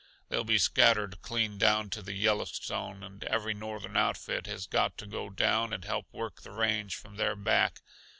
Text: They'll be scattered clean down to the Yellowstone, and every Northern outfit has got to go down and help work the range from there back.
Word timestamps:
They'll 0.29 0.43
be 0.43 0.57
scattered 0.57 1.21
clean 1.21 1.59
down 1.59 1.91
to 1.91 2.01
the 2.01 2.13
Yellowstone, 2.15 3.03
and 3.03 3.23
every 3.25 3.53
Northern 3.53 3.95
outfit 3.95 4.47
has 4.47 4.65
got 4.65 4.97
to 4.97 5.05
go 5.05 5.29
down 5.29 5.71
and 5.73 5.85
help 5.85 6.11
work 6.11 6.41
the 6.41 6.49
range 6.49 6.95
from 6.95 7.17
there 7.17 7.35
back. 7.35 7.83